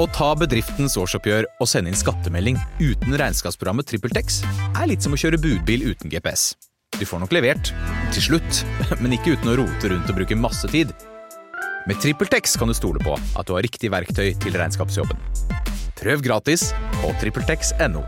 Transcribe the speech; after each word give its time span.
Å 0.00 0.06
ta 0.16 0.30
bedriftens 0.38 0.94
årsoppgjør 0.96 1.44
og 1.60 1.68
sende 1.68 1.90
inn 1.92 1.98
skattemelding 1.98 2.56
uten 2.80 3.16
regnskapsprogrammet 3.20 3.84
TrippelTex 3.90 4.38
er 4.70 4.86
litt 4.88 5.04
som 5.04 5.12
å 5.12 5.18
kjøre 5.20 5.36
budbil 5.42 5.90
uten 5.90 6.08
GPS. 6.08 6.54
Du 6.96 7.04
får 7.04 7.20
nok 7.20 7.34
levert, 7.36 7.68
til 8.14 8.24
slutt, 8.30 8.62
men 9.02 9.12
ikke 9.18 9.34
uten 9.34 9.52
å 9.52 9.58
rote 9.60 9.90
rundt 9.92 10.08
og 10.08 10.16
bruke 10.16 10.38
masse 10.40 10.70
tid. 10.72 10.94
Med 11.84 12.00
TrippelTex 12.00 12.56
kan 12.56 12.72
du 12.72 12.76
stole 12.76 13.02
på 13.04 13.12
at 13.12 13.44
du 13.44 13.52
har 13.52 13.66
riktig 13.66 13.92
verktøy 13.92 14.32
til 14.40 14.56
regnskapsjobben. 14.56 15.20
Prøv 16.00 16.24
gratis 16.24 16.70
på 17.02 17.12
TrippelTex.no. 17.20 18.00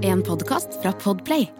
En 0.00 0.24
podkast 0.24 0.80
fra 0.80 0.96
Podplay. 1.04 1.50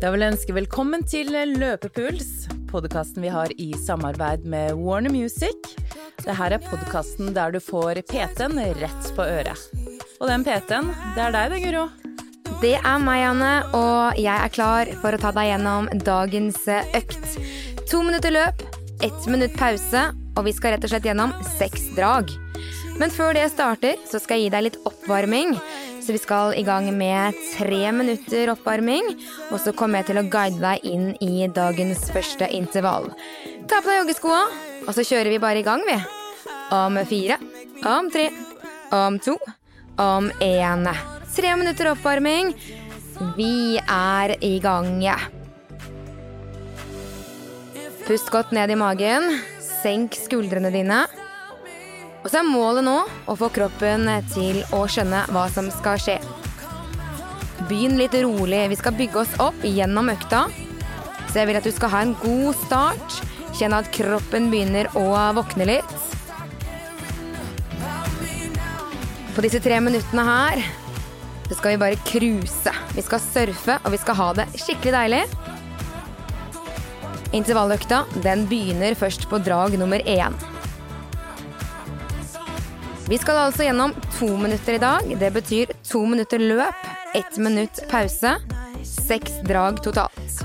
Da 0.00 0.14
vil 0.14 0.24
jeg 0.24 0.32
ønske 0.32 0.56
velkommen 0.56 1.04
til 1.04 1.34
Løpepuls, 1.58 2.48
podkasten 2.68 3.22
vi 3.22 3.28
har 3.28 3.60
i 3.60 3.72
samarbeid 3.72 4.44
med 4.44 4.74
Warner 4.74 5.10
Music. 5.10 5.56
Dette 6.18 6.34
er 6.44 6.58
podkasten 6.60 7.32
der 7.36 7.54
du 7.54 7.60
får 7.64 8.02
PT-en 8.10 8.58
rett 8.80 9.08
på 9.16 9.24
øret. 9.24 9.62
Og 10.18 10.28
den 10.28 10.44
PT-en, 10.44 10.90
det 11.16 11.24
er 11.24 11.34
deg 11.34 11.54
det, 11.54 11.60
Guro. 11.64 11.86
Det 12.60 12.74
er 12.76 12.98
meg, 13.00 13.22
Anne, 13.30 13.52
og 13.76 14.18
jeg 14.20 14.34
er 14.34 14.52
klar 14.52 14.90
for 15.00 15.14
å 15.14 15.20
ta 15.22 15.32
deg 15.36 15.52
gjennom 15.52 15.88
dagens 16.04 16.60
økt. 16.98 17.38
To 17.88 18.02
minutter 18.04 18.34
løp, 18.34 18.64
ett 19.06 19.30
minutt 19.30 19.56
pause, 19.56 20.08
og 20.36 20.44
vi 20.44 20.54
skal 20.56 20.76
rett 20.76 20.84
og 20.84 20.92
slett 20.92 21.08
gjennom 21.08 21.32
seks 21.56 21.88
drag. 21.96 22.34
Men 22.98 23.14
før 23.14 23.36
det 23.38 23.48
starter, 23.54 23.96
så 24.10 24.20
skal 24.20 24.40
jeg 24.40 24.48
gi 24.48 24.54
deg 24.56 24.66
litt 24.68 24.80
oppvarming. 24.88 25.54
Så 26.08 26.12
vi 26.12 26.18
skal 26.22 26.54
i 26.56 26.62
gang 26.64 26.86
med 26.96 27.36
tre 27.52 27.90
minutter 27.92 28.48
oppvarming, 28.48 29.10
og 29.52 29.58
så 29.60 29.74
kommer 29.76 30.00
jeg 30.00 30.06
til 30.08 30.20
å 30.22 30.28
guide 30.32 30.56
deg 30.62 30.86
inn 30.88 31.10
i 31.20 31.44
dagens 31.52 32.06
første 32.14 32.48
intervall. 32.56 33.10
Ta 33.68 33.82
på 33.82 33.90
deg 33.90 33.98
joggeskoa, 33.98 34.38
og 34.86 34.88
så 34.96 35.04
kjører 35.04 35.28
vi 35.34 35.42
bare 35.42 35.60
i 35.60 35.66
gang, 35.66 35.84
vi. 35.84 35.98
Om 36.72 36.96
fire, 37.10 37.36
om 37.92 38.08
tre, 38.08 38.24
om 38.88 39.20
to, 39.20 39.36
om 40.00 40.32
én. 40.40 40.88
Tre 41.36 41.52
minutter 41.60 41.92
oppvarming. 41.92 42.56
Vi 43.36 43.76
er 43.76 44.38
i 44.40 44.54
gang. 44.64 45.04
Pust 48.08 48.32
godt 48.32 48.56
ned 48.56 48.72
i 48.72 48.80
magen. 48.80 49.34
Senk 49.60 50.16
skuldrene 50.16 50.72
dine. 50.72 51.04
Og 52.22 52.30
så 52.30 52.40
er 52.40 52.48
målet 52.48 52.84
nå 52.86 52.96
å 53.30 53.36
få 53.38 53.50
kroppen 53.54 54.08
til 54.32 54.60
å 54.74 54.82
skjønne 54.90 55.22
hva 55.32 55.46
som 55.54 55.70
skal 55.72 56.00
skje. 56.02 56.18
Begynn 57.68 57.98
litt 58.00 58.16
rolig. 58.18 58.64
Vi 58.72 58.78
skal 58.80 58.96
bygge 58.98 59.22
oss 59.22 59.36
opp 59.42 59.62
gjennom 59.66 60.10
økta. 60.10 60.46
Så 61.28 61.40
jeg 61.40 61.50
vil 61.50 61.58
at 61.60 61.66
du 61.66 61.72
skal 61.74 61.92
ha 61.92 62.02
en 62.04 62.16
god 62.22 62.58
start. 62.64 63.18
Kjenne 63.58 63.82
at 63.82 63.90
kroppen 63.94 64.50
begynner 64.52 64.90
å 64.98 65.06
våkne 65.38 65.68
litt. 65.68 65.96
På 69.36 69.44
disse 69.44 69.60
tre 69.62 69.78
minuttene 69.78 70.24
her 70.26 70.62
så 71.48 71.56
skal 71.56 71.74
vi 71.76 71.80
bare 71.80 72.00
cruise. 72.04 72.72
Vi 72.96 73.04
skal 73.06 73.22
surfe, 73.22 73.78
og 73.84 73.94
vi 73.94 74.00
skal 74.02 74.18
ha 74.18 74.28
det 74.40 74.48
skikkelig 74.58 74.94
deilig. 74.96 75.22
Intervalløkta 77.38 78.02
den 78.24 78.46
begynner 78.50 78.98
først 78.98 79.28
på 79.30 79.40
drag 79.44 79.78
nummer 79.80 80.02
én. 80.04 80.36
Vi 83.08 83.16
skal 83.18 83.38
altså 83.40 83.64
gjennom 83.64 83.94
to 84.18 84.26
minutter 84.36 84.74
i 84.76 84.80
dag. 84.82 85.06
Det 85.20 85.28
betyr 85.32 85.70
to 85.88 86.02
minutter 86.06 86.38
løp, 86.38 86.88
ett 87.16 87.36
minutt 87.40 87.78
pause. 87.88 88.34
Seks 88.84 89.38
drag 89.48 89.78
totalt. 89.82 90.42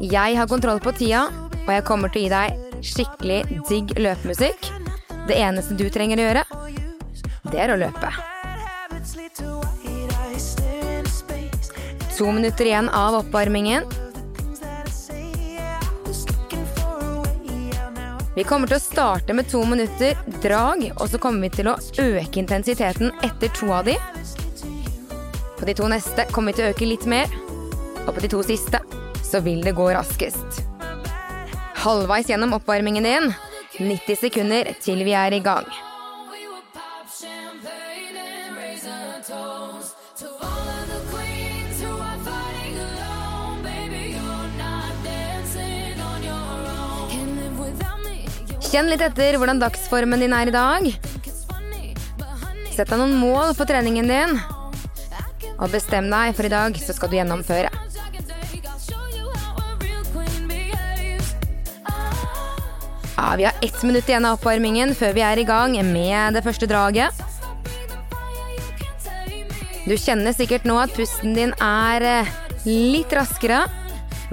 Jeg 0.00 0.36
har 0.38 0.48
kontroll 0.48 0.80
på 0.80 0.94
tida, 0.96 1.26
og 1.66 1.68
jeg 1.74 1.84
kommer 1.84 2.08
til 2.12 2.22
å 2.22 2.24
gi 2.24 2.30
deg 2.32 2.80
skikkelig 2.84 3.40
digg 3.68 3.92
løpemusikk. 4.00 4.70
Det 5.28 5.36
eneste 5.36 5.76
du 5.76 5.84
trenger 5.92 6.20
å 6.20 6.26
gjøre, 6.28 6.44
det 7.52 7.60
er 7.60 7.74
å 7.74 7.76
løpe. 7.80 8.14
To 12.16 12.32
minutter 12.32 12.70
igjen 12.70 12.88
av 12.88 13.20
oppvarmingen. 13.20 13.84
Vi 18.34 18.42
kommer 18.42 18.66
til 18.66 18.80
å 18.80 18.82
starte 18.94 19.34
med 19.34 19.48
to 19.50 19.64
minutter 19.64 20.16
drag, 20.42 20.92
og 21.00 21.08
så 21.10 21.18
kommer 21.18 21.48
vi 21.48 21.48
til 21.56 21.66
å 21.66 21.72
øke 21.98 22.38
intensiteten 22.38 23.10
etter 23.26 23.50
to 23.56 23.72
av 23.74 23.88
de. 23.88 23.96
På 25.58 25.66
de 25.66 25.74
to 25.74 25.88
neste 25.90 26.28
kommer 26.30 26.52
vi 26.52 26.60
til 26.60 26.68
å 26.68 26.70
øke 26.70 26.86
litt 26.86 27.06
mer, 27.10 27.32
og 28.04 28.12
på 28.12 28.22
de 28.22 28.30
to 28.30 28.44
siste 28.46 28.78
så 29.26 29.40
vil 29.42 29.66
det 29.66 29.74
gå 29.74 29.88
raskest. 29.96 30.60
Halvveis 31.82 32.30
gjennom 32.30 32.54
oppvarmingen 32.54 33.08
din, 33.08 33.26
90 33.80 34.20
sekunder 34.28 34.70
til 34.78 35.02
vi 35.02 35.18
er 35.18 35.34
i 35.34 35.42
gang. 35.42 35.66
Kjenn 48.74 48.88
litt 48.90 49.04
etter 49.06 49.36
hvordan 49.38 49.60
dagsformen 49.62 50.18
din 50.18 50.32
er 50.34 50.50
i 50.50 50.52
dag. 50.54 50.86
Sett 52.74 52.88
deg 52.90 52.98
noen 52.98 53.12
mål 53.14 53.52
for 53.54 53.70
treningen 53.70 54.08
din. 54.10 54.32
Og 55.62 55.70
bestem 55.70 56.08
deg, 56.10 56.32
for 56.34 56.48
i 56.48 56.50
dag 56.50 56.80
så 56.82 56.96
skal 56.96 57.12
du 57.12 57.14
gjennomføre. 57.14 57.70
Ja, 63.14 63.28
vi 63.38 63.46
har 63.46 63.62
ett 63.62 63.78
minutt 63.86 64.10
igjen 64.10 64.26
av 64.26 64.40
oppvarmingen 64.40 64.98
før 64.98 65.14
vi 65.14 65.22
er 65.22 65.38
i 65.38 65.46
gang 65.46 65.78
med 65.92 66.34
det 66.34 66.42
første 66.42 66.66
draget. 66.66 67.14
Du 69.86 69.94
kjenner 69.94 70.34
sikkert 70.34 70.66
nå 70.66 70.82
at 70.82 70.98
pusten 70.98 71.38
din 71.38 71.54
er 71.62 72.10
eh, 72.10 72.36
litt 72.66 73.14
raskere. 73.14 73.68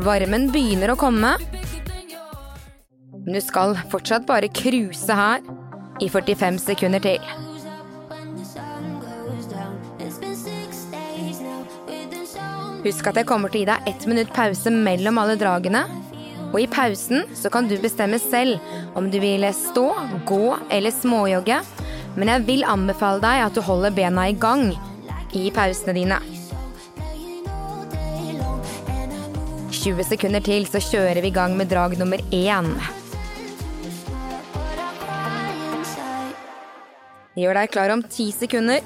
Varmen 0.01 0.49
begynner 0.49 0.95
å 0.95 0.97
komme. 0.97 1.37
Men 3.25 3.37
du 3.37 3.41
skal 3.43 3.75
fortsatt 3.91 4.25
bare 4.25 4.49
cruise 4.49 5.13
her 5.13 5.43
i 6.01 6.09
45 6.09 6.57
sekunder 6.63 7.03
til. 7.03 7.21
Husk 12.81 13.07
at 13.11 13.19
jeg 13.19 13.27
kommer 13.29 13.51
til 13.53 13.61
å 13.61 13.61
gi 13.61 13.69
deg 13.69 13.89
ett 13.91 14.05
minutt 14.09 14.31
pause 14.33 14.73
mellom 14.73 15.19
alle 15.21 15.37
dragene. 15.37 15.83
Og 16.51 16.63
i 16.63 16.69
pausen 16.71 17.27
så 17.37 17.51
kan 17.53 17.69
du 17.69 17.77
bestemme 17.79 18.17
selv 18.19 18.57
om 18.97 19.11
du 19.13 19.19
vil 19.21 19.45
stå, 19.55 19.85
gå 20.27 20.45
eller 20.73 20.91
småjogge. 20.95 21.61
Men 22.17 22.31
jeg 22.33 22.47
vil 22.47 22.65
anbefale 22.67 23.21
deg 23.23 23.43
at 23.45 23.55
du 23.55 23.61
holder 23.63 23.93
bena 23.95 24.25
i 24.27 24.35
gang 24.35 24.71
i 25.37 25.51
pausene 25.53 25.95
dine. 25.95 26.17
20 29.81 30.09
sekunder 30.09 30.43
til, 30.45 30.65
så 30.69 30.81
kjører 30.83 31.21
vi 31.23 31.31
i 31.31 31.37
gang 31.37 31.55
med 31.57 31.71
drag 31.71 31.95
nummer 32.01 32.21
én. 32.33 32.73
Gjør 37.31 37.55
deg 37.55 37.69
klar 37.71 37.91
om 37.93 38.01
ti 38.11 38.25
sekunder. 38.35 38.81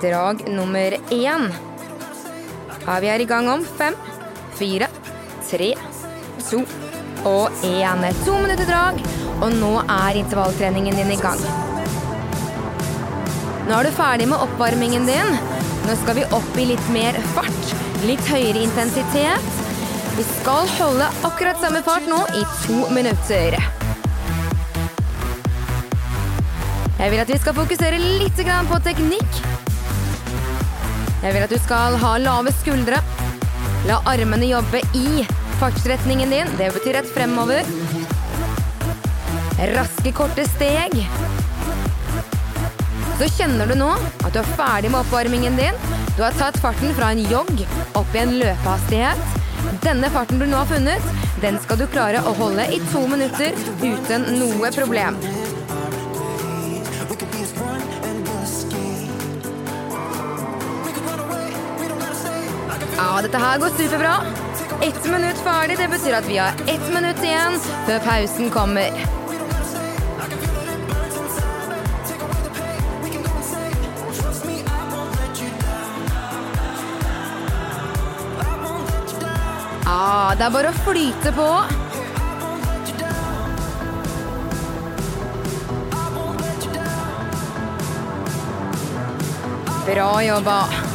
Drag 0.00 0.38
nummer 0.48 0.94
én. 1.12 1.42
Ja, 2.86 2.94
vi 3.04 3.10
er 3.12 3.20
i 3.20 3.26
gang 3.28 3.50
om 3.52 3.66
fem, 3.76 3.92
fire, 4.56 4.88
tre, 5.44 5.74
to 6.46 6.62
og 7.28 7.66
én. 7.68 8.06
To 8.24 8.38
minutter 8.40 8.64
drag, 8.64 9.02
og 9.42 9.52
nå 9.58 9.74
er 9.82 10.22
intervalltreningen 10.22 10.96
din 10.96 11.12
i 11.12 11.18
gang. 11.20 11.42
Nå 13.68 13.76
er 13.76 13.84
du 13.84 13.92
ferdig 13.98 14.30
med 14.30 14.40
oppvarmingen 14.40 15.04
din. 15.10 15.36
Nå 15.84 15.98
skal 16.00 16.16
vi 16.16 16.24
opp 16.32 16.56
i 16.56 16.70
litt 16.72 16.88
mer 16.96 17.20
fart. 17.34 17.76
Litt 18.08 18.24
høyere 18.32 18.64
intensitet. 18.64 19.60
Vi 20.16 20.24
skal 20.32 20.64
holde 20.78 21.12
akkurat 21.28 21.60
samme 21.60 21.84
fart 21.84 22.08
nå 22.08 22.24
i 22.40 22.46
to 22.64 22.80
minutter. 22.96 23.60
Jeg 27.00 27.14
vil 27.14 27.20
at 27.22 27.30
vi 27.32 27.36
skal 27.40 27.54
fokusere 27.56 27.96
litt 27.96 28.40
på 28.68 28.78
teknikk. 28.84 29.36
Jeg 31.22 31.32
vil 31.32 31.44
at 31.46 31.52
du 31.52 31.56
skal 31.56 31.96
ha 31.96 32.10
lave 32.20 32.52
skuldre. 32.52 32.98
La 33.88 34.02
armene 34.04 34.50
jobbe 34.50 34.82
i 34.92 35.24
fartsretningen 35.62 36.28
din. 36.28 36.52
Det 36.58 36.68
betyr 36.74 36.98
rett 36.98 37.08
fremover. 37.14 37.64
Raske, 39.72 40.12
korte 40.12 40.44
steg. 40.44 41.00
Så 43.16 43.32
kjenner 43.32 43.68
du 43.68 43.78
nå 43.80 43.90
at 43.96 44.32
du 44.36 44.42
er 44.44 44.54
ferdig 44.60 44.92
med 44.92 45.00
oppvarmingen 45.00 45.56
din. 45.56 45.84
Du 46.18 46.24
har 46.26 46.36
tatt 46.36 46.60
farten 46.60 46.92
fra 47.00 47.14
en 47.14 47.24
jogg 47.32 47.64
opp 47.96 48.12
i 48.12 48.26
en 48.26 48.36
løpehastighet. 48.42 49.40
Denne 49.80 50.12
farten 50.12 50.40
du 50.40 50.44
nå 50.44 50.60
har 50.60 50.68
funnet, 50.68 51.12
den 51.40 51.56
skal 51.64 51.80
du 51.80 51.88
klare 51.88 52.20
å 52.28 52.36
holde 52.36 52.68
i 52.68 52.80
to 52.92 53.06
minutter 53.08 53.56
uten 53.80 54.34
noe 54.36 54.72
problem. 54.76 55.16
Dette 63.22 63.38
her 63.38 63.58
går 63.58 63.68
superbra. 63.76 64.14
ett 64.82 65.04
minutt 65.04 65.38
ferdig. 65.44 65.78
Det 65.78 65.88
betyr 65.88 66.14
at 66.14 66.28
vi 66.28 66.36
har 66.38 66.48
ett 66.66 66.92
minutt 66.94 67.22
igjen 67.22 67.58
før 67.86 67.98
pausen 67.98 68.50
kommer. 68.50 68.90
Ah, 79.86 80.34
det 80.38 80.44
er 80.46 80.52
bare 80.54 80.70
å 80.70 80.80
flyte 80.84 81.32
på. 81.34 81.48
Bra 89.90 90.22
jobba. 90.22 90.89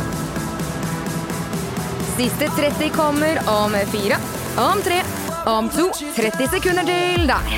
Siste 2.17 2.47
30 2.47 2.89
kommer 2.89 3.39
om 3.47 3.71
fire, 3.91 4.17
om 4.57 4.81
tre, 4.81 5.01
om 5.45 5.69
to. 5.69 5.91
30 6.15 6.47
sekunder 6.47 6.83
til 6.87 7.25
deg. 7.27 7.49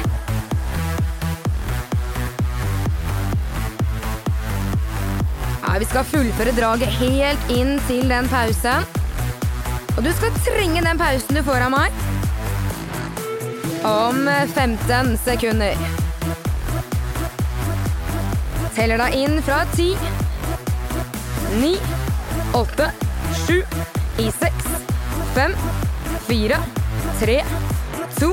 Ja, 5.62 5.76
vi 5.78 5.86
skal 5.86 6.08
fullføre 6.10 6.56
draget 6.58 6.90
helt 6.98 7.52
inn 7.54 7.76
til 7.86 8.10
den 8.10 8.30
pausen. 8.32 8.88
Og 9.94 10.02
du 10.02 10.10
skal 10.18 10.34
trenge 10.48 10.82
den 10.82 10.98
pausen 10.98 11.38
du 11.38 11.44
får 11.46 11.68
av 11.68 11.76
meg. 11.76 12.00
Om 13.86 14.26
15 14.56 15.20
sekunder. 15.22 15.78
Teller 18.74 19.06
deg 19.06 19.20
inn 19.22 19.38
fra 19.46 19.62
10, 19.76 19.94
9, 21.62 21.76
8, 22.58 22.90
7, 23.46 23.62
i 24.20 24.32
6, 24.32 24.54
5, 25.36 25.52
4, 26.28 26.58
3, 27.20 27.44
2 28.20 28.30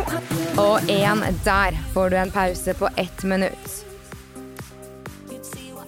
og 0.56 0.80
én. 0.80 1.24
Der 1.44 1.76
får 1.92 2.10
du 2.10 2.16
en 2.16 2.30
pause 2.30 2.74
på 2.74 2.88
ett 2.96 3.22
minutt. 3.22 3.84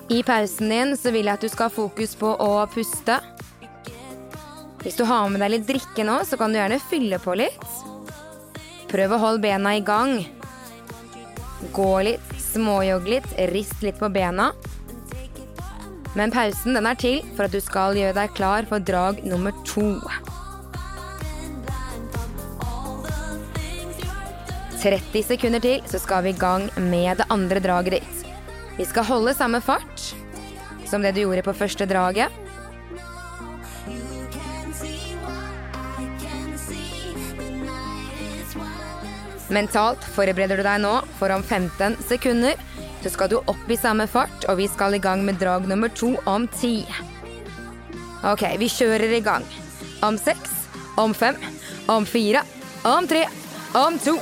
I 0.08 0.22
pausen 0.22 0.68
din 0.68 0.96
så 0.96 1.10
vil 1.10 1.26
jeg 1.26 1.34
at 1.34 1.40
du 1.40 1.48
skal 1.48 1.70
ha 1.70 1.74
fokus 1.74 2.12
på 2.14 2.28
å 2.28 2.66
puste. 2.74 3.18
Hvis 4.84 5.00
du 5.00 5.04
har 5.08 5.30
med 5.32 5.40
deg 5.40 5.54
litt 5.54 5.66
drikke 5.66 6.04
nå, 6.04 6.20
så 6.28 6.36
kan 6.36 6.52
du 6.52 6.60
gjerne 6.60 6.78
fylle 6.90 7.18
på 7.18 7.34
litt. 7.40 7.66
Prøv 8.92 9.16
å 9.16 9.22
holde 9.24 9.46
bena 9.48 9.78
i 9.78 9.82
gang. 9.82 10.20
Gå 11.72 11.92
litt, 12.04 12.36
småjogg 12.52 13.08
litt, 13.16 13.32
rist 13.50 13.80
litt 13.82 13.98
på 13.98 14.12
bena. 14.12 14.52
Men 16.16 16.32
pausen 16.32 16.76
den 16.76 16.88
er 16.88 16.96
til 16.96 17.20
for 17.36 17.44
at 17.44 17.52
du 17.52 17.60
skal 17.60 17.96
gjøre 17.98 18.16
deg 18.16 18.32
klar 18.36 18.64
for 18.68 18.80
drag 18.80 19.20
nummer 19.28 19.52
to. 19.68 19.84
30 24.80 25.22
sekunder 25.26 25.60
til, 25.60 25.82
så 25.90 25.98
skal 25.98 26.24
vi 26.24 26.32
i 26.32 26.38
gang 26.38 26.68
med 26.78 27.18
det 27.20 27.26
andre 27.32 27.60
draget 27.60 27.98
ditt. 27.98 28.26
Vi 28.76 28.84
skal 28.86 29.08
holde 29.08 29.34
samme 29.34 29.60
fart 29.64 30.12
som 30.86 31.02
det 31.02 31.16
du 31.16 31.24
gjorde 31.24 31.42
på 31.42 31.56
første 31.56 31.88
draget. 31.90 32.32
Mentalt 39.52 40.02
forbereder 40.16 40.58
du 40.58 40.64
deg 40.66 40.80
nå 40.82 40.94
for 41.20 41.34
om 41.34 41.42
15 41.42 42.00
sekunder. 42.08 42.65
Så 43.06 43.10
skal 43.10 43.28
du 43.28 43.36
opp 43.36 43.68
i 43.70 43.76
samme 43.78 44.08
fart, 44.10 44.44
og 44.50 44.56
vi 44.58 44.64
skal 44.66 44.96
i 44.96 44.98
gang 44.98 45.20
med 45.22 45.36
drag 45.38 45.68
nummer 45.70 45.86
to 45.94 46.08
om 46.26 46.48
ti. 46.50 46.80
Ok, 48.26 48.42
vi 48.58 48.66
kjører 48.66 49.14
i 49.14 49.20
gang. 49.22 49.46
Om 50.02 50.18
seks, 50.18 50.56
om 50.98 51.14
fem, 51.14 51.38
om 51.86 52.02
fire, 52.02 52.42
om 52.82 53.06
tre, 53.06 53.22
om 53.78 54.00
to, 54.02 54.16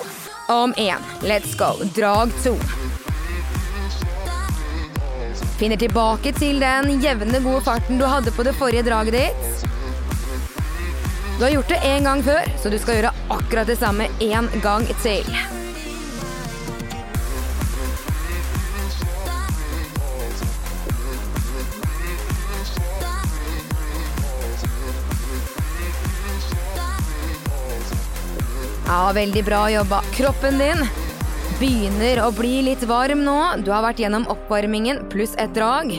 om 0.52 0.76
én. 0.76 1.00
Let's 1.24 1.56
go. 1.56 1.72
Drag 1.96 2.36
to. 2.44 2.52
Finner 5.56 5.80
tilbake 5.80 6.36
til 6.36 6.60
den 6.60 7.00
jevne, 7.00 7.40
gode 7.40 7.64
farten 7.64 7.96
du 7.96 8.04
hadde 8.04 8.36
på 8.36 8.44
det 8.44 8.52
forrige 8.60 8.84
draget 8.84 9.16
ditt. 9.16 9.68
Du 11.38 11.48
har 11.48 11.56
gjort 11.56 11.72
det 11.72 11.82
én 11.88 12.04
gang 12.04 12.20
før, 12.20 12.52
så 12.60 12.68
du 12.68 12.76
skal 12.76 13.00
gjøre 13.00 13.18
akkurat 13.32 13.64
det 13.64 13.80
samme 13.80 14.12
én 14.20 14.52
gang 14.60 14.84
til. 15.00 15.63
Ja, 28.94 29.12
veldig 29.12 29.44
bra 29.44 29.70
jobba. 29.70 29.98
Kroppen 30.14 30.58
din 30.58 30.84
begynner 31.58 32.20
å 32.22 32.28
bli 32.30 32.60
litt 32.62 32.84
varm 32.86 33.24
nå. 33.26 33.38
Du 33.66 33.72
har 33.74 33.82
vært 33.82 33.98
gjennom 33.98 34.22
oppvarmingen 34.30 35.00
pluss 35.10 35.34
et 35.34 35.50
drag. 35.56 35.90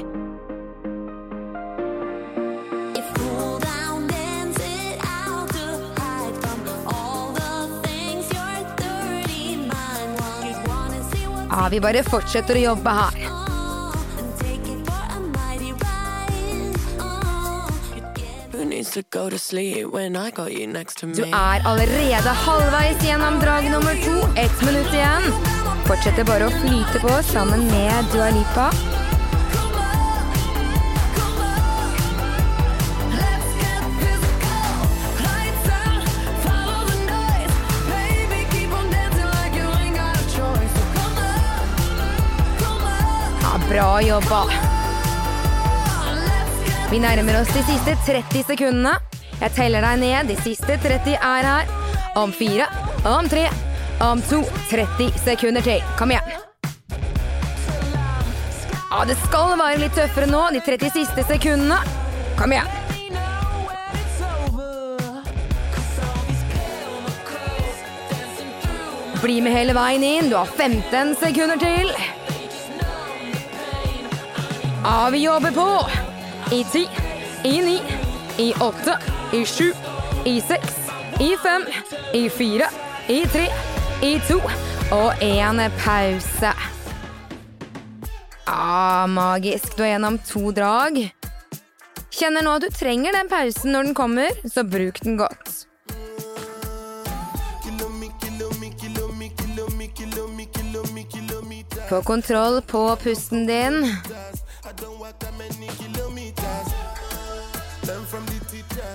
Ja, 11.51 11.68
vi 11.71 11.83
bare 11.83 12.07
fortsetter 12.07 12.62
å 12.62 12.69
jobbe 12.71 12.95
her. 13.01 13.44
Du 21.18 21.24
er 21.26 21.66
allerede 21.66 22.34
halvveis 22.46 23.02
gjennom 23.06 23.40
drag 23.42 23.70
nummer 23.72 23.98
to. 24.06 24.16
Ett 24.40 24.62
minutt 24.66 24.94
igjen. 24.94 25.26
Fortsetter 25.86 26.26
bare 26.26 26.50
å 26.50 26.54
flyte 26.62 27.02
på 27.04 27.16
sammen 27.32 27.66
med 27.70 28.14
Dua 28.14 28.30
Lipa. 28.34 28.70
Ja, 43.42 43.60
bra 43.70 43.90
jobba. 44.02 44.65
Vi 46.95 47.00
nærmer 47.03 47.42
oss 47.42 47.50
de 47.51 47.59
siste 47.68 47.92
30 48.07 48.45
sekundene. 48.47 48.94
Jeg 49.42 49.51
teller 49.57 49.83
deg 49.83 49.97
ned. 50.00 50.30
De 50.31 50.36
siste 50.39 50.77
30 50.80 51.18
er 51.18 51.44
her. 51.44 51.74
Om 52.15 52.31
fire, 52.31 52.69
om 53.03 53.27
tre, 53.27 53.50
om 54.00 54.21
to. 54.30 54.39
30 54.69 55.09
sekunder 55.25 55.66
til. 55.66 55.83
Kom 55.99 56.14
igjen. 56.16 56.30
Ja, 58.94 59.02
det 59.09 59.18
skal 59.25 59.57
være 59.59 59.81
litt 59.83 59.99
tøffere 59.99 60.31
nå. 60.31 60.45
De 60.56 60.64
30 60.64 60.94
siste 60.95 61.28
sekundene. 61.28 61.81
Kom 62.40 62.56
igjen. 62.56 62.71
Bli 69.19 69.42
med 69.44 69.59
hele 69.59 69.75
veien 69.75 70.09
inn. 70.14 70.31
Du 70.31 70.40
har 70.40 70.47
15 70.47 71.18
sekunder 71.19 71.59
til. 71.59 71.92
Ja, 74.80 74.99
vi 75.11 75.25
jobber 75.28 75.52
på. 75.52 75.69
I 76.56 76.64
ti, 76.71 76.90
i 77.44 77.62
ni, 77.62 77.81
i 78.38 78.54
åtte, 78.62 78.94
i 79.33 79.42
sju, 79.45 79.74
i 80.26 80.38
seks, 80.42 80.76
i 81.19 81.33
fem, 81.44 81.66
i 82.14 82.30
fire, 82.31 82.69
i 83.12 83.18
tre, 83.28 83.50
i 84.00 84.14
to 84.24 84.38
og 84.95 85.26
én 85.26 85.59
pause. 85.81 86.54
Ah, 88.47 89.04
magisk. 89.12 89.76
Du 89.76 89.83
er 89.83 89.97
gjennom 89.97 90.21
to 90.24 90.54
drag. 90.56 91.02
Kjenner 92.16 92.45
nå 92.45 92.56
at 92.56 92.64
du 92.64 92.71
trenger 92.71 93.19
den 93.19 93.28
pausen 93.28 93.76
når 93.76 93.90
den 93.90 93.97
kommer, 93.97 94.44
så 94.47 94.64
bruk 94.64 95.04
den 95.04 95.19
godt. 95.19 95.55
Få 101.89 102.01
kontroll 102.01 102.61
på 102.61 102.95
pusten 102.95 103.47
din. 103.47 103.95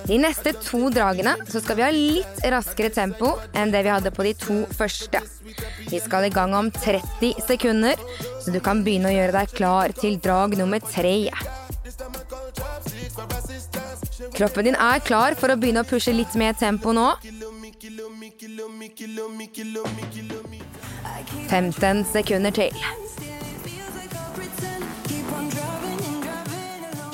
De 0.06 0.18
neste 0.18 0.52
to 0.59 0.88
dragene 0.90 1.37
så 1.47 1.61
skal 1.62 1.76
vi 1.78 1.85
ha 1.85 1.90
litt 1.94 2.40
raskere 2.50 2.90
tempo 2.90 3.37
enn 3.54 3.70
det 3.70 3.85
vi 3.87 3.92
hadde 3.94 4.11
på 4.11 4.26
de 4.26 4.32
to 4.35 4.56
første. 4.75 5.20
Vi 5.87 6.00
skal 6.02 6.26
i 6.26 6.32
gang 6.35 6.54
om 6.59 6.70
30 6.75 7.44
sekunder, 7.47 7.94
så 8.42 8.50
du 8.50 8.59
kan 8.64 8.82
begynne 8.82 9.12
å 9.12 9.14
gjøre 9.14 9.37
deg 9.38 9.54
klar 9.54 9.94
til 10.00 10.18
drag 10.18 10.59
nummer 10.59 10.82
tre. 10.82 11.30
Kroppen 14.35 14.66
din 14.66 14.78
er 14.78 15.02
klar 15.06 15.38
for 15.38 15.52
å 15.52 15.59
begynne 15.61 15.85
å 15.85 15.88
pushe 15.88 16.14
litt 16.16 16.35
mer 16.35 16.59
tempo 16.59 16.94
nå. 16.97 17.06
15 21.49 22.05
sekunder 22.12 22.55
til. 22.55 22.77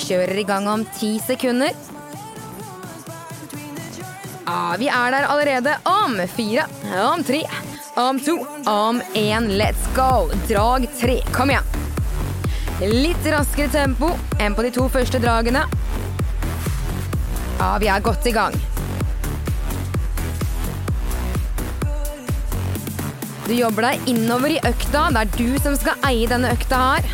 Kjører 0.06 0.38
i 0.38 0.46
gang 0.46 0.68
om 0.70 0.84
10 0.98 1.18
sekunder. 1.26 1.74
Ah, 4.46 4.76
vi 4.78 4.86
er 4.86 5.10
der 5.10 5.26
allerede 5.26 5.72
om 5.90 6.20
fire, 6.36 6.68
om 7.02 7.24
tre, 7.24 7.42
om 7.96 8.20
to, 8.20 8.36
om 8.70 9.02
én. 9.14 9.48
Let's 9.58 9.88
go! 9.96 10.28
Drag 10.48 10.86
tre. 11.00 11.18
Kom 11.34 11.50
igjen. 11.50 11.74
Litt 12.92 13.26
raskere 13.32 13.72
tempo 13.72 14.12
enn 14.38 14.54
på 14.54 14.62
de 14.62 14.70
to 14.70 14.86
første 14.92 15.18
dragene. 15.18 15.64
Ja, 17.58 17.74
vi 17.80 17.88
er 17.88 18.04
godt 18.04 18.26
i 18.28 18.36
gang. 18.36 18.54
Du 23.46 23.54
jobber 23.54 23.84
deg 23.86 24.08
innover 24.10 24.50
i 24.56 24.58
økta. 24.66 25.04
Det 25.14 25.20
er 25.22 25.34
du 25.38 25.58
som 25.62 25.76
skal 25.78 26.00
eie 26.08 26.26
denne 26.26 26.50
økta 26.50 26.80
her. 26.82 27.06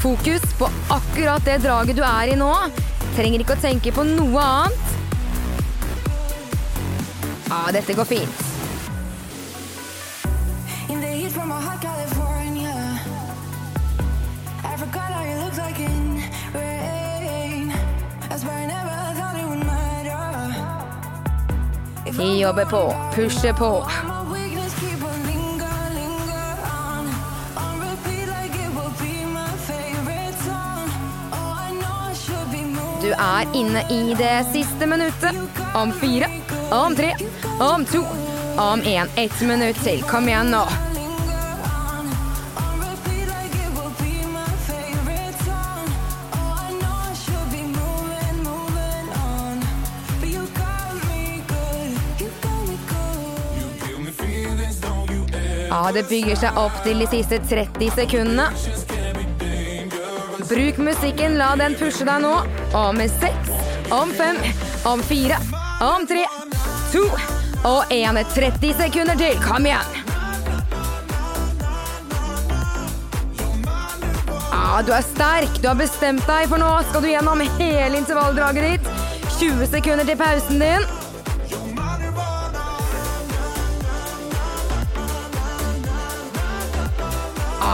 Fokus 0.00 0.44
på 0.56 0.68
akkurat 0.94 1.44
det 1.44 1.58
draget 1.64 1.98
du 1.98 2.04
er 2.06 2.30
i 2.30 2.38
nå. 2.38 2.52
Trenger 3.16 3.42
ikke 3.42 3.58
å 3.58 3.64
tenke 3.64 3.92
på 3.92 4.06
noe 4.06 4.44
annet. 4.44 4.94
Ja, 7.50 7.64
dette 7.74 7.98
går 7.98 8.06
fint. 8.06 8.39
Know 22.20 22.36
jobber 22.36 22.64
på, 22.64 22.94
pusher 23.14 23.52
på. 23.52 23.86
Du 33.02 33.12
er 33.12 33.54
inne 33.54 33.80
i 33.90 34.14
det 34.14 34.46
siste 34.52 34.86
minuttet. 34.86 35.36
Om 35.74 35.92
fire, 35.92 36.26
om 36.70 36.96
tre, 36.96 37.14
om 37.60 37.84
to, 37.84 38.04
om 38.56 38.82
én. 38.82 39.08
Ett 39.16 39.40
minutt 39.40 39.82
til. 39.84 40.02
Kom 40.02 40.28
igjen 40.28 40.50
nå. 40.50 40.89
Ja, 55.70 55.90
det 55.94 56.08
bygger 56.10 56.34
seg 56.34 56.56
opp 56.58 56.80
til 56.82 56.98
de 56.98 57.06
siste 57.06 57.38
30 57.46 57.92
sekundene. 57.94 58.48
Bruk 60.48 60.80
musikken, 60.82 61.36
la 61.38 61.52
den 61.60 61.76
pushe 61.78 62.02
deg 62.08 62.24
nå. 62.24 62.32
Om 62.74 62.98
seks, 63.20 63.52
om 63.94 64.10
fem, 64.18 64.40
om 64.90 65.02
fire, 65.06 65.38
om 65.86 66.08
tre, 66.10 66.24
to 66.90 67.04
og 67.62 67.94
én. 67.94 68.18
30 68.34 68.74
sekunder 68.80 69.20
til. 69.20 69.38
Kom 69.46 69.68
igjen. 69.70 69.94
Ja, 74.50 74.80
du 74.82 74.90
er 74.96 75.06
sterk. 75.06 75.60
Du 75.62 75.70
har 75.70 75.78
bestemt 75.78 76.26
deg, 76.26 76.48
for 76.50 76.58
nå 76.58 76.72
skal 76.88 77.06
du 77.06 77.12
gjennom 77.12 77.46
hele 77.60 78.02
intervalldraget 78.02 78.72
ditt. 78.72 78.90
20 79.38 79.70
sekunder 79.70 80.08
til 80.08 80.18
pausen 80.18 80.66
din. 80.66 80.99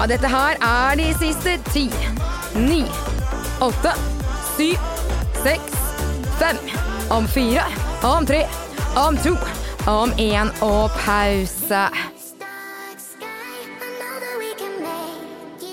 Dette 0.04 0.28
her 0.30 0.58
er 0.62 0.98
de 1.00 1.06
siste 1.18 1.56
ti, 1.72 1.86
ni, 2.54 2.84
åtte, 3.64 3.90
syv, 4.54 4.84
seks, 5.40 5.80
fem, 6.38 6.60
om 7.10 7.26
fire, 7.26 7.64
om 8.06 8.28
tre, 8.28 8.44
om 9.00 9.18
to, 9.24 9.32
om 9.90 10.12
én 10.22 10.52
og 10.62 10.94
pause. 11.00 11.82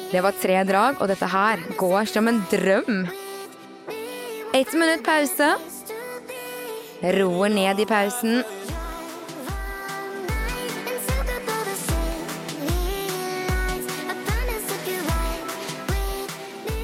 Det 0.09 0.25
var 0.25 0.39
tre 0.41 0.57
drag, 0.65 0.97
og 0.97 1.13
dette 1.13 1.29
her 1.29 1.61
går 1.77 2.09
som 2.09 2.31
en 2.31 2.41
drøm. 2.49 3.05
Ett 4.53 4.73
minutt 4.73 5.05
pause. 5.05 5.53
Roer 7.03 7.53
ned 7.53 7.79
i 7.79 7.87
pausen. 7.89 8.43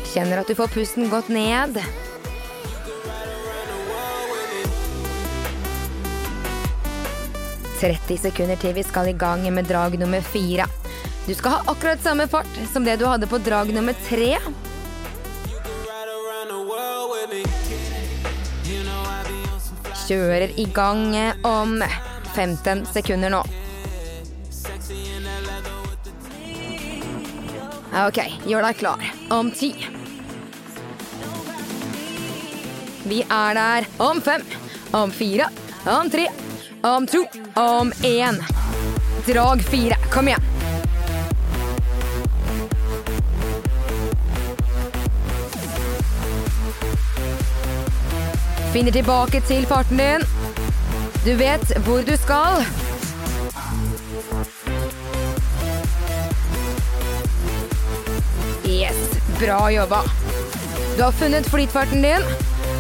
Kjenner 0.10 0.42
at 0.42 0.50
du 0.50 0.56
får 0.58 0.72
pusten 0.74 1.10
godt 1.12 1.30
ned. 1.30 1.78
«30 7.80 8.18
sekunder 8.20 8.58
til 8.60 8.74
vi 8.76 8.84
skal 8.84 9.08
i 9.08 9.16
gang 9.16 9.46
med 9.54 9.70
drag 9.70 9.94
nummer 10.02 10.26
fire. 10.26 10.66
Du 11.28 11.36
skal 11.38 11.54
ha 11.54 11.60
akkurat 11.72 12.02
samme 12.04 12.26
fart 12.28 12.58
som 12.74 12.84
det 12.84 12.98
du 13.00 13.06
hadde 13.06 13.30
på 13.30 13.38
drag 13.46 13.70
nummer 13.76 13.94
tre. 14.08 14.34
Kjører 20.10 20.58
i 20.58 20.66
gang 20.74 21.14
om 21.46 21.78
15 22.34 22.84
sekunder 22.90 23.30
nå. 23.38 23.46
Ok, 27.90 28.20
gjør 28.50 28.66
deg 28.66 28.82
klar. 28.82 29.08
Om 29.34 29.54
ti. 29.54 29.72
Vi 33.04 33.22
er 33.30 33.54
der 33.54 33.86
om 33.98 34.22
fem, 34.22 34.42
om 34.92 35.12
fire, 35.12 35.48
om 35.86 36.10
tre, 36.10 36.28
om 36.84 37.08
to, 37.08 37.26
om 37.56 37.92
én. 38.04 38.44
Drag 39.28 39.64
fire. 39.64 39.96
Kom 40.12 40.28
igjen. 40.28 40.42
Finner 48.74 48.92
tilbake 48.92 49.42
til 49.42 49.66
farten 49.66 49.98
din. 49.98 50.26
Du 51.26 51.34
vet 51.36 51.72
hvor 51.86 52.04
du 52.06 52.14
skal. 52.18 52.62
Yes, 58.70 59.18
bra 59.40 59.72
jobba. 59.72 60.04
Du 60.98 61.04
har 61.04 61.12
funnet 61.12 61.50
flytfarten 61.50 62.02
din. 62.02 62.24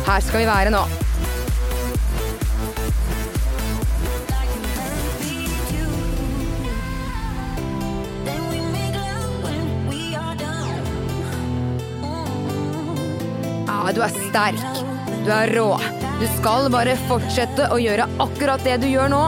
Her 0.09 0.23
skal 0.25 0.39
vi 0.41 0.45
være 0.49 0.71
nå. 0.73 0.79
Ja, 13.67 13.91
du 13.93 14.01
er 14.01 14.09
sterk. 14.15 14.81
Du 15.27 15.29
er 15.29 15.53
rå. 15.53 15.67
Du 16.17 16.25
skal 16.39 16.71
bare 16.73 16.97
fortsette 17.05 17.69
å 17.69 17.77
gjøre 17.77 18.09
akkurat 18.25 18.65
det 18.65 18.79
du 18.81 18.89
gjør 18.89 19.13
nå. 19.13 19.21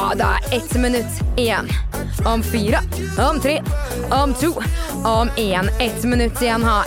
Ja, 0.00 0.14
det 0.14 0.24
er 0.24 0.56
ett 0.56 0.74
minutt 0.74 1.20
igjen. 1.36 1.68
Om 2.24 2.42
fire, 2.42 2.78
om 3.18 3.40
tre, 3.40 3.62
om 4.10 4.34
to, 4.34 4.62
om 5.04 5.28
én. 5.36 5.68
Ett 5.78 6.04
minutt 6.04 6.42
igjen 6.42 6.64
her. 6.64 6.84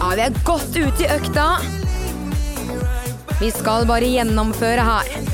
Ja, 0.00 0.12
vi 0.14 0.20
er 0.20 0.42
godt 0.44 0.76
ute 0.76 1.04
i 1.04 1.12
økta. 1.16 1.48
Vi 3.40 3.50
skal 3.50 3.88
bare 3.88 4.04
gjennomføre 4.04 4.84
her. 4.92 5.31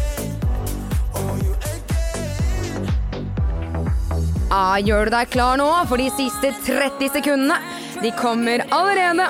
Ja, 4.48 4.78
gjør 4.80 5.04
du 5.04 5.12
deg 5.12 5.28
klar 5.28 5.58
nå 5.60 5.66
for 5.90 6.00
de 6.00 6.08
siste 6.16 6.54
30 6.64 7.10
sekundene? 7.18 7.58
De 8.00 8.12
kommer 8.16 8.64
allerede. 8.72 9.26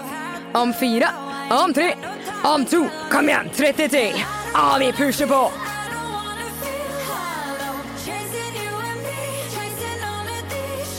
Om 0.54 0.70
fire, 0.72 1.08
om 1.50 1.74
tre, 1.74 1.88
om 2.46 2.64
to. 2.64 2.84
Kom 3.10 3.28
igjen, 3.28 3.50
30 3.56 3.88
til. 3.90 4.20
Ah, 4.54 4.78
vi 4.78 4.92
pusher 4.94 5.26
på. 5.26 5.40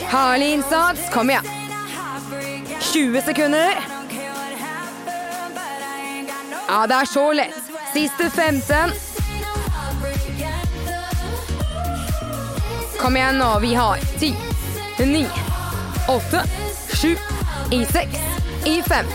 Herlig 0.10 0.52
innsats. 0.58 1.08
Kom 1.14 1.30
igjen. 1.30 1.48
20 2.92 3.22
sekunder. 3.22 3.80
Ja, 6.68 6.86
det 6.88 6.96
er 6.96 7.06
så 7.06 7.32
lett. 7.34 7.72
Siste 7.94 8.30
15. 8.30 9.19
Kom 13.00 13.16
igjen 13.16 13.38
nå. 13.38 13.60
Vi 13.60 13.76
har 13.76 13.98
10, 14.20 14.36
9, 15.00 15.28
8, 16.08 16.44
7, 16.94 17.18
i 17.72 17.86
seks, 17.86 18.20
i 18.66 18.82
fem, 18.82 19.06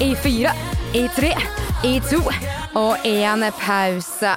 i 0.00 0.14
fire, 0.14 0.52
i 0.92 1.08
tre, 1.08 1.32
i 1.84 2.00
to 2.00 2.20
og 2.74 3.06
én 3.08 3.46
pause. 3.56 4.36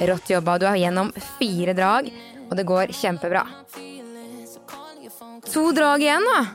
Rått 0.00 0.30
jobba. 0.30 0.58
Du 0.58 0.66
er 0.66 0.80
gjennom 0.80 1.12
fire 1.38 1.76
drag, 1.76 2.08
og 2.48 2.56
det 2.56 2.64
går 2.64 2.96
kjempebra. 2.96 3.44
To 5.52 5.68
drag 5.76 6.02
igjen, 6.02 6.24
da. 6.32 6.46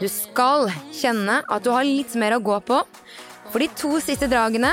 Du 0.00 0.08
skal 0.12 0.70
kjenne 0.92 1.42
at 1.48 1.64
du 1.64 1.70
har 1.72 1.84
litt 1.84 2.16
mer 2.16 2.36
å 2.36 2.44
gå 2.44 2.58
på, 2.68 2.80
for 3.56 3.62
de 3.64 3.72
to 3.72 3.96
siste 4.04 4.26
dragene 4.28 4.68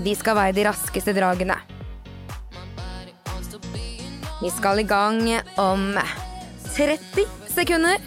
de 0.00 0.12
skal 0.16 0.38
være 0.38 0.54
de 0.56 0.62
raskeste 0.64 1.12
dragene. 1.12 1.52
Vi 4.40 4.48
skal 4.48 4.80
i 4.80 4.86
gang 4.88 5.20
om 5.60 5.82
30 6.72 7.26
sekunder. 7.52 8.00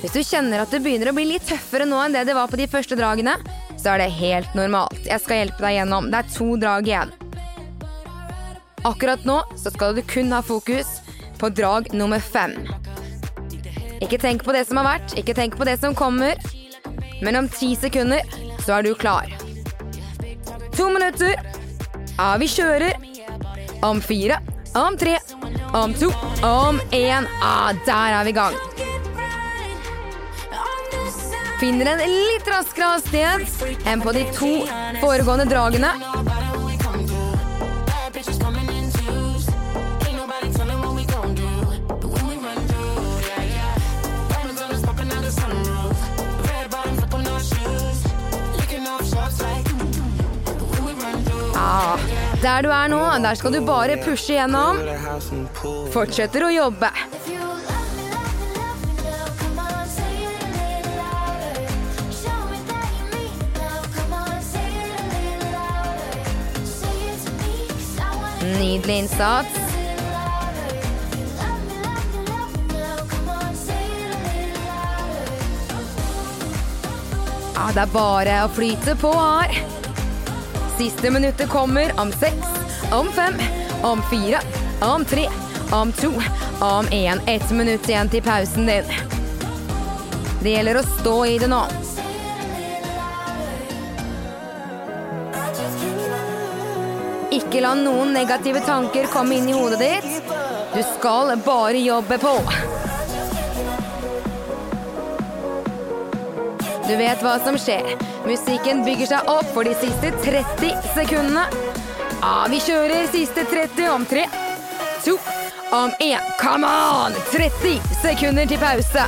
Hvis 0.00 0.16
du 0.16 0.18
kjenner 0.26 0.64
at 0.64 0.74
det 0.74 0.82
begynner 0.82 1.12
å 1.12 1.14
bli 1.14 1.28
litt 1.30 1.46
tøffere 1.46 1.86
nå 1.86 2.02
enn 2.02 2.18
det 2.18 2.26
det 2.26 2.34
var 2.34 2.50
på 2.50 2.58
de 2.58 2.66
første 2.66 2.98
dragene, 2.98 3.38
så 3.78 3.94
er 3.94 4.02
det 4.02 4.10
helt 4.18 4.58
normalt. 4.58 4.98
Jeg 5.06 5.22
skal 5.22 5.44
hjelpe 5.44 5.62
deg 5.62 5.78
gjennom. 5.78 6.10
Det 6.10 6.24
er 6.24 6.36
to 6.40 6.52
drag 6.58 6.90
igjen. 6.90 7.18
Akkurat 8.82 9.22
nå 9.30 9.44
så 9.54 9.70
skal 9.70 9.94
du 9.94 10.02
kun 10.10 10.34
ha 10.34 10.42
fokus 10.42 10.96
på 11.38 11.54
drag 11.54 11.94
nummer 11.94 12.18
fem. 12.18 12.58
Ikke 14.02 14.18
tenk 14.18 14.42
på 14.42 14.52
det 14.54 14.64
som 14.66 14.80
har 14.80 14.88
vært, 14.88 15.14
ikke 15.18 15.34
tenk 15.38 15.56
på 15.58 15.66
det 15.68 15.78
som 15.80 15.94
kommer. 15.94 16.38
Men 17.22 17.38
om 17.38 17.48
ti 17.48 17.72
sekunder 17.78 18.26
så 18.64 18.80
er 18.80 18.86
du 18.86 18.94
klar. 18.98 19.30
To 20.74 20.88
minutter. 20.90 21.38
Ja, 22.16 22.34
vi 22.40 22.48
kjører. 22.50 22.98
Om 23.82 24.00
fire, 24.02 24.36
om 24.78 24.96
tre, 24.98 25.16
om 25.74 25.94
to, 25.94 26.10
om 26.46 26.78
én. 26.94 27.26
Ja, 27.40 27.72
der 27.86 28.18
er 28.18 28.26
vi 28.26 28.34
i 28.34 28.36
gang. 28.36 28.58
Finner 31.62 31.92
en 31.92 32.02
litt 32.02 32.48
raskere 32.50 32.94
hastighet 32.96 33.86
enn 33.86 34.02
på 34.02 34.14
de 34.14 34.26
to 34.34 34.52
foregående 35.02 35.46
dragene. 35.50 35.94
Der 52.42 52.62
du 52.62 52.70
er 52.74 52.88
nå, 52.90 53.00
der 53.22 53.34
skal 53.38 53.52
du 53.54 53.60
bare 53.66 53.96
pushe 54.02 54.34
gjennom. 54.34 54.80
Fortsetter 55.94 56.46
å 56.46 56.50
jobbe. 56.50 56.90
Nydelig 68.42 68.96
innsats. 69.04 69.60
Ja, 77.54 77.68
det 77.70 77.84
er 77.84 77.92
bare 77.94 78.40
å 78.42 78.50
flyte 78.50 78.98
på 78.98 79.12
her. 79.14 79.71
Siste 80.82 81.10
minuttet 81.10 81.48
kommer 81.48 82.00
om 82.00 82.12
seks, 82.12 82.46
om 82.92 83.12
fem, 83.12 83.34
om 83.82 84.02
fire, 84.10 84.38
om 84.80 85.04
tre, 85.04 85.28
om 85.72 85.92
to, 85.92 86.10
om 86.60 86.86
én. 86.86 87.20
Ett 87.26 87.50
minutt 87.50 87.88
igjen 87.88 88.08
til 88.08 88.22
pausen 88.22 88.66
din. 88.66 88.90
Det 90.42 90.56
gjelder 90.56 90.80
å 90.80 90.82
stå 90.82 91.14
i 91.26 91.36
det 91.38 91.52
nå. 91.52 91.60
Ikke 97.30 97.62
la 97.62 97.76
noen 97.78 98.10
negative 98.18 98.66
tanker 98.66 99.06
komme 99.14 99.38
inn 99.38 99.52
i 99.54 99.54
hodet 99.54 99.78
ditt. 99.86 100.34
Du 100.74 100.82
skal 100.96 101.36
bare 101.46 101.78
jobbe 101.78 102.18
på. 102.18 102.34
Du 106.88 106.96
vet 106.98 107.22
hva 107.22 107.36
som 107.44 107.58
skjer. 107.58 107.94
Musikken 108.26 108.84
bygger 108.86 109.12
seg 109.14 109.30
opp 109.30 109.48
for 109.54 109.66
de 109.66 109.74
siste 109.78 110.10
30 110.24 110.88
sekundene. 110.96 111.46
Ja, 112.22 112.34
vi 112.50 112.62
kjører 112.62 113.10
siste 113.10 113.46
30 113.50 113.90
om 113.90 114.06
tre, 114.06 114.26
to, 115.04 115.18
om 115.74 115.94
én. 116.02 116.32
Come 116.42 116.66
on! 116.66 117.18
30 117.34 117.78
sekunder 118.02 118.50
til 118.50 118.62
pause. 118.62 119.06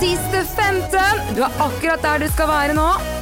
Siste 0.00 0.42
15. 0.44 1.36
Du 1.36 1.42
er 1.42 1.52
akkurat 1.62 2.02
der 2.02 2.18
du 2.18 2.28
skal 2.32 2.50
være 2.50 2.74
nå. 2.76 3.15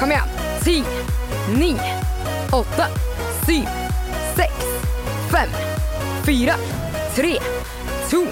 Kom 0.00 0.10
igjen. 0.10 0.28
Ti, 0.64 0.84
ni, 1.58 1.76
åtte, 2.52 2.86
syv, 3.46 3.68
seks, 4.36 4.66
fem, 5.30 5.50
fire, 6.24 6.54
tre, 7.14 7.34
to 8.08 8.22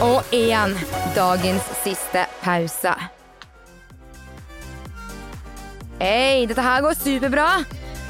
og 0.00 0.22
én. 0.30 0.76
Dagens 1.16 1.66
siste 1.82 2.22
pause. 2.44 2.94
Hei, 5.98 6.46
dette 6.46 6.62
her 6.62 6.86
går 6.86 6.94
superbra. 7.02 7.48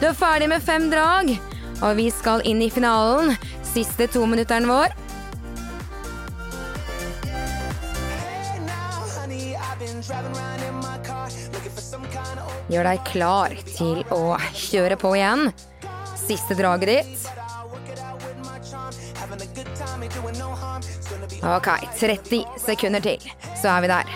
Du 0.03 0.11
er 0.11 0.21
ferdig 0.21 0.53
med 0.53 0.61
fem 0.61 0.91
drag, 0.93 1.33
og 1.81 1.97
vi 1.97 2.11
skal 2.13 2.45
inn 2.45 2.61
i 2.61 2.69
finalen. 2.69 3.39
Siste 3.73 4.11
tominutteren 4.13 4.69
vår. 4.69 4.93
Gjør 12.69 12.85
deg 12.85 13.05
klar 13.09 13.55
til 13.65 14.03
å 14.13 14.37
kjøre 14.53 14.97
på 15.01 15.15
igjen. 15.17 15.49
Siste 16.21 16.57
draget 16.59 16.91
ditt. 16.91 17.29
Ok, 21.49 21.69
30 21.97 22.45
sekunder 22.61 23.01
til, 23.05 23.23
så 23.57 23.71
er 23.73 23.85
vi 23.85 23.91
der. 23.93 24.11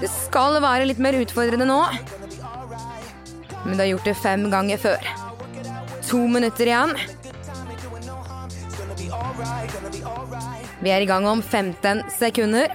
Det 0.00 0.10
skal 0.10 0.56
være 0.64 0.86
litt 0.88 1.02
mer 1.02 1.18
utfordrende 1.20 1.66
nå. 1.68 1.80
Men 3.66 3.76
du 3.76 3.82
har 3.84 3.90
gjort 3.92 4.08
det 4.08 4.16
fem 4.18 4.48
ganger 4.50 4.80
før. 4.80 5.10
To 6.08 6.24
minutter 6.26 6.72
igjen. 6.72 6.96
Vi 10.82 10.90
er 10.90 11.04
i 11.04 11.06
gang 11.06 11.28
om 11.30 11.44
15 11.44 12.02
sekunder. 12.16 12.72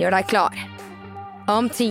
Gjør 0.00 0.14
deg 0.16 0.28
klar. 0.30 0.54
Om 1.52 1.66
ti. 1.68 1.90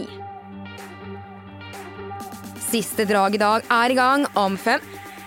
Siste 2.70 3.06
drag 3.06 3.36
i 3.36 3.42
dag 3.42 3.66
er 3.70 3.94
i 3.94 3.98
gang 3.98 4.24
om 4.34 4.56
fem, 4.58 4.82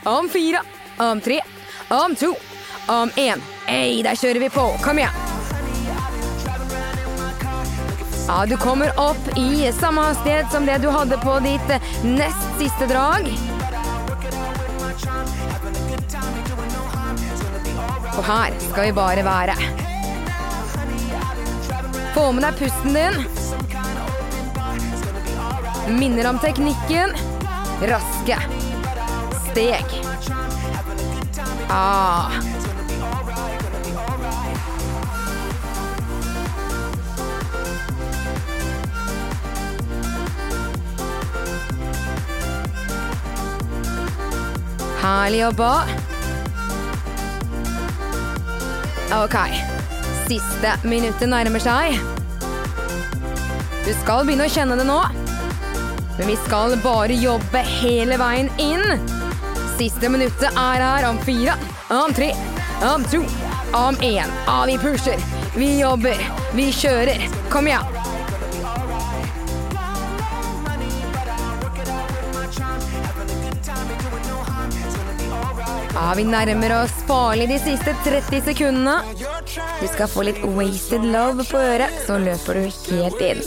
om 0.07 0.27
fire, 0.31 0.63
om 0.99 1.21
tre, 1.23 1.39
om 1.95 2.17
to, 2.19 2.33
om 2.91 3.13
én. 3.23 3.43
Ei, 3.71 4.03
der 4.03 4.19
kjører 4.19 4.43
vi 4.43 4.49
på. 4.51 4.65
Kom 4.83 4.99
igjen. 4.99 5.15
Ja, 8.27 8.41
du 8.47 8.57
kommer 8.57 8.91
opp 8.99 9.31
i 9.39 9.71
samme 9.79 10.09
hastighet 10.09 10.51
som 10.51 10.67
det 10.67 10.81
du 10.83 10.89
hadde 10.91 11.19
på 11.23 11.39
ditt 11.45 11.75
nest 12.03 12.59
siste 12.59 12.91
drag. 12.91 13.31
Og 18.13 18.23
her 18.27 18.61
skal 18.71 18.91
vi 18.91 18.99
bare 18.99 19.27
være. 19.27 19.82
Få 22.15 22.33
med 22.33 22.45
deg 22.45 22.59
pusten 22.59 22.95
din. 22.95 23.23
Minner 25.99 26.29
om 26.31 26.39
teknikken. 26.39 27.17
Raske 27.83 28.37
steg. 29.53 29.85
Ah. 31.69 32.31
Herlig 45.03 45.41
jobba. 45.41 45.85
Ok. 49.25 49.72
Siste 50.29 50.75
minuttet 50.87 51.29
nærmer 51.31 51.63
seg. 51.63 51.97
Du 53.83 53.91
skal 54.03 54.27
begynne 54.27 54.47
å 54.47 54.53
kjenne 54.53 54.79
det 54.79 54.87
nå. 54.87 55.01
Men 56.19 56.29
vi 56.29 56.37
skal 56.45 56.77
bare 56.85 57.17
jobbe 57.17 57.65
hele 57.81 58.19
veien 58.21 58.51
inn. 58.63 58.85
Siste 59.79 60.11
minuttet 60.13 60.51
er 60.53 60.85
her 60.85 61.09
om 61.09 61.19
fire, 61.27 61.57
om 61.91 62.15
tre, 62.15 62.31
om 62.93 63.07
to, 63.11 63.25
om 63.77 63.99
én. 64.05 64.31
Ah, 64.47 64.65
vi 64.69 64.79
pusher. 64.79 65.19
Vi 65.57 65.75
jobber. 65.81 66.21
Vi 66.55 66.71
kjører. 66.77 67.27
Kom 67.53 67.69
igjen. 67.69 68.02
Ja, 76.03 76.15
vi 76.17 76.25
nærmer 76.25 76.73
oss 76.83 76.95
farlig 77.07 77.45
de 77.47 77.57
siste 77.63 77.93
30 78.05 78.41
sekundene. 78.43 78.95
Du 79.81 79.85
skal 79.87 80.09
få 80.11 80.25
litt 80.27 80.41
wasted 80.43 81.05
love 81.07 81.45
på 81.47 81.61
øret, 81.63 81.95
så 82.07 82.17
løper 82.19 82.59
du 82.59 82.65
helt 82.89 83.21
inn. 83.23 83.43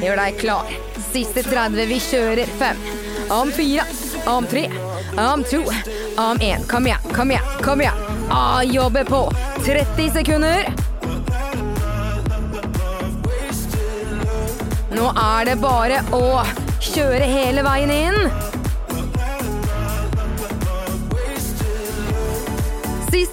Gjør 0.00 0.16
deg 0.22 0.38
klar. 0.40 0.70
Siste 1.10 1.44
30, 1.44 1.84
vi 1.90 1.98
kjører 2.00 2.52
fem. 2.56 2.80
Om 3.36 3.52
fire, 3.52 3.84
om 4.32 4.48
tre, 4.48 4.62
om 5.20 5.44
to, 5.44 5.60
om 6.24 6.40
én. 6.40 6.64
Kom 6.70 6.88
igjen, 6.88 7.04
kom 7.12 7.34
igjen, 7.34 7.50
kom 7.60 7.84
igjen. 7.84 8.00
Ah, 8.32 8.62
jobbe 8.64 9.04
på. 9.10 9.20
30 9.66 10.08
sekunder. 10.14 10.70
Nå 14.96 15.12
er 15.12 15.52
det 15.52 15.60
bare 15.60 16.00
å 16.16 16.40
kjøre 16.80 17.28
hele 17.28 17.66
veien 17.68 17.94
inn. 17.98 18.49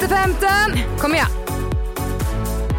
15. 0.10 0.80
Kom 1.00 1.14
igjen. 1.16 1.34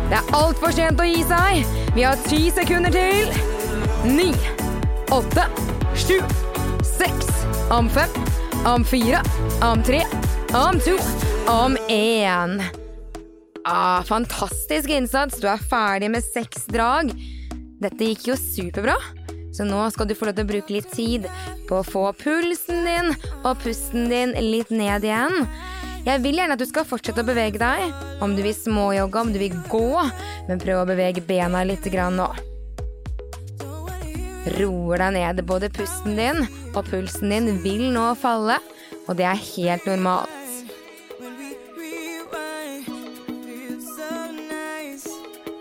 Det 0.09 0.17
er 0.17 0.31
altfor 0.33 0.73
sent 0.73 1.01
å 1.01 1.07
gi 1.07 1.21
seg. 1.29 1.67
Vi 1.97 2.05
har 2.07 2.17
ti 2.25 2.49
sekunder 2.55 2.93
til. 2.95 3.33
Ni, 4.09 4.31
åtte, 5.13 5.45
sju, 5.99 6.17
seks, 6.87 7.29
om 7.75 7.91
fem, 7.93 8.17
om 8.69 8.87
fire, 8.89 9.21
om 9.67 9.83
tre, 9.85 10.01
om 10.57 10.81
to, 10.81 10.97
om 11.53 11.77
én. 11.93 12.63
Ah, 13.69 14.01
fantastisk 14.09 14.89
innsats. 14.89 15.43
Du 15.43 15.49
er 15.51 15.61
ferdig 15.61 16.09
med 16.15 16.25
seks 16.25 16.65
drag. 16.73 17.13
Dette 17.83 18.13
gikk 18.13 18.31
jo 18.31 18.39
superbra. 18.41 18.97
Så 19.53 19.67
nå 19.69 19.83
skal 19.93 20.09
du 20.09 20.15
få 20.17 20.29
lov 20.29 20.39
til 20.39 20.47
å 20.47 20.53
bruke 20.55 20.73
litt 20.73 20.89
tid 20.95 21.27
på 21.69 21.81
å 21.81 21.85
få 21.85 22.05
pulsen 22.17 22.87
din 22.87 23.13
og 23.43 23.59
pusten 23.61 24.09
din 24.09 24.33
litt 24.39 24.73
ned 24.73 25.05
igjen. 25.05 25.45
Jeg 26.09 26.23
vil 26.25 26.39
gjerne 26.41 26.55
at 26.57 26.61
du 26.63 26.65
skal 26.65 26.87
fortsette 26.89 27.21
å 27.21 27.27
bevege 27.29 27.61
deg. 27.61 27.91
Om 28.25 28.33
du 28.33 28.41
vil 28.41 28.55
småjogge, 28.57 29.21
om 29.21 29.33
du 29.35 29.37
vil 29.43 29.57
gå. 29.69 30.05
Men 30.49 30.61
prøv 30.63 30.81
å 30.81 30.87
bevege 30.89 31.21
bena 31.21 31.61
litt 31.69 31.85
nå. 31.93 32.29
Roer 34.57 35.03
deg 35.03 35.13
ned. 35.19 35.43
Både 35.45 35.69
pusten 35.69 36.17
din 36.17 36.47
og 36.73 36.89
pulsen 36.89 37.29
din 37.29 37.59
vil 37.61 37.91
nå 37.93 38.07
falle, 38.17 38.57
og 39.05 39.19
det 39.21 39.27
er 39.29 39.45
helt 39.51 39.85
normalt. 39.85 40.33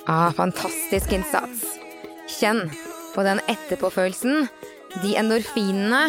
Ah, 0.08 0.32
fantastisk 0.32 1.12
innsats. 1.12 1.66
Kjenn 2.40 2.70
på 3.12 3.28
den 3.28 3.44
etterpåfølelsen. 3.52 4.48
De 5.04 5.18
endorfinene. 5.20 6.06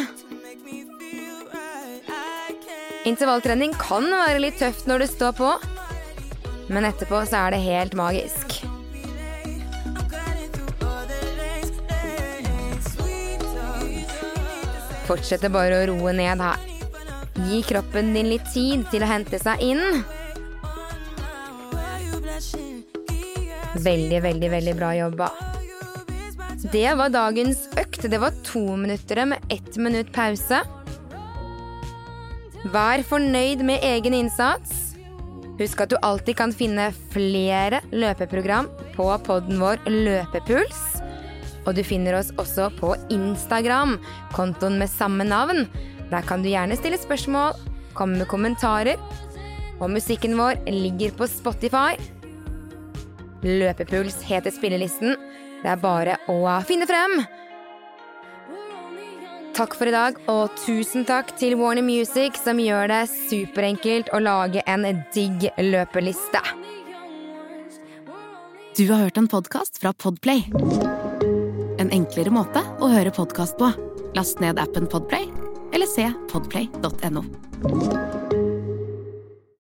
Intervalltrening 3.09 3.73
kan 3.81 4.05
være 4.05 4.41
litt 4.43 4.59
tøft 4.61 4.89
når 4.89 5.05
det 5.05 5.13
står 5.15 5.37
på, 5.39 5.53
men 6.69 6.85
etterpå 6.85 7.23
så 7.25 7.47
er 7.47 7.55
det 7.55 7.63
helt 7.65 7.95
magisk. 7.97 8.59
Fortsette 15.09 15.49
bare 15.49 15.79
å 15.79 15.87
roe 15.89 16.13
ned 16.13 16.43
her. 16.45 16.61
Gi 17.49 17.63
kroppen 17.65 18.13
din 18.13 18.29
litt 18.29 18.45
tid 18.53 18.85
til 18.93 19.07
å 19.07 19.09
hente 19.09 19.41
seg 19.41 19.63
inn. 19.65 20.03
Veldig, 23.79 24.21
veldig, 24.27 24.51
veldig 24.53 24.75
bra 24.77 24.93
jobba. 24.99 25.31
Det 26.73 26.91
var 26.99 27.15
dagens 27.15 27.69
økt. 27.79 28.03
Det 28.11 28.21
var 28.21 28.37
to 28.45 28.67
minutter 28.77 29.25
med 29.31 29.55
ett 29.55 29.79
minutt 29.81 30.13
pause. 30.13 30.61
Vær 32.67 33.05
fornøyd 33.07 33.61
med 33.63 33.85
egen 33.87 34.17
innsats. 34.19 34.97
Husk 35.61 35.79
at 35.85 35.93
du 35.93 35.97
alltid 36.03 36.35
kan 36.41 36.51
finne 36.51 36.89
flere 37.13 37.79
løpeprogram 37.95 38.67
på 38.97 39.07
podden 39.27 39.61
vår 39.63 39.79
Løpepuls. 39.87 40.81
Og 41.69 41.77
du 41.79 41.85
finner 41.87 42.17
oss 42.19 42.33
også 42.35 42.67
på 42.81 42.97
Instagram, 43.15 43.95
kontoen 44.35 44.81
med 44.81 44.91
samme 44.91 45.27
navn. 45.29 45.69
Der 46.11 46.27
kan 46.27 46.43
du 46.43 46.51
gjerne 46.51 46.79
stille 46.81 46.99
spørsmål, 46.99 47.55
komme 47.95 48.19
med 48.19 48.31
kommentarer. 48.31 48.99
Og 49.79 49.93
musikken 49.95 50.35
vår 50.35 50.59
ligger 50.67 51.15
på 51.15 51.31
Spotify. 51.31 51.95
Løpepuls 53.47 54.19
heter 54.27 54.51
spillelisten. 54.51 55.15
Det 55.63 55.71
er 55.71 55.79
bare 55.79 56.19
å 56.27 56.43
finne 56.67 56.91
frem. 56.91 57.21
Takk 59.59 59.75
for 59.75 59.91
i 59.91 59.93
dag, 59.93 60.19
og 60.31 60.53
tusen 60.63 61.03
takk 61.03 61.33
til 61.41 61.57
Warner 61.59 61.83
Music, 61.83 62.37
som 62.39 62.61
gjør 62.63 62.93
det 62.93 63.01
superenkelt 63.11 64.13
å 64.15 64.21
lage 64.23 64.63
en 64.71 64.87
digg 65.11 65.49
løpeliste. 65.59 66.43
Du 68.79 68.85
har 68.93 69.03
hørt 69.03 69.19
en 69.19 69.27
podkast 69.27 69.83
fra 69.83 69.91
Podplay. 69.99 70.47
En 71.83 71.91
enklere 71.91 72.31
måte 72.31 72.63
å 72.79 72.93
høre 72.93 73.11
podkast 73.11 73.59
på. 73.59 73.73
Last 74.15 74.39
ned 74.39 74.63
appen 74.63 74.87
Podplay, 74.87 75.27
eller 75.75 75.91
se 75.91 76.07
podplay.no. 76.31 77.27